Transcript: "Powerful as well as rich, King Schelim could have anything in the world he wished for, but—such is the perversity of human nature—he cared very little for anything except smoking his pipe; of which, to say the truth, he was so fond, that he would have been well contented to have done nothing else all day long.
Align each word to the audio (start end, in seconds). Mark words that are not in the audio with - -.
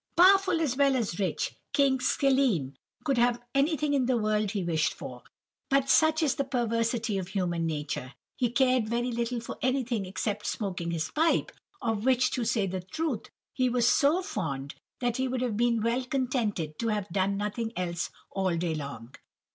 "Powerful 0.17 0.61
as 0.61 0.75
well 0.77 0.95
as 0.95 1.19
rich, 1.19 1.53
King 1.73 1.99
Schelim 1.99 2.73
could 3.03 3.19
have 3.19 3.39
anything 3.53 3.93
in 3.93 4.07
the 4.07 4.17
world 4.17 4.49
he 4.49 4.63
wished 4.63 4.95
for, 4.95 5.21
but—such 5.69 6.23
is 6.23 6.33
the 6.33 6.43
perversity 6.43 7.19
of 7.19 7.27
human 7.27 7.67
nature—he 7.67 8.49
cared 8.49 8.89
very 8.89 9.11
little 9.11 9.39
for 9.39 9.59
anything 9.61 10.07
except 10.07 10.47
smoking 10.47 10.89
his 10.89 11.11
pipe; 11.11 11.51
of 11.83 12.03
which, 12.03 12.31
to 12.31 12.43
say 12.43 12.65
the 12.65 12.81
truth, 12.81 13.29
he 13.53 13.69
was 13.69 13.87
so 13.87 14.23
fond, 14.23 14.73
that 15.01 15.17
he 15.17 15.27
would 15.27 15.41
have 15.41 15.55
been 15.55 15.83
well 15.83 16.03
contented 16.03 16.79
to 16.79 16.87
have 16.87 17.07
done 17.09 17.37
nothing 17.37 17.71
else 17.77 18.09
all 18.31 18.57
day 18.57 18.73
long. 18.73 19.11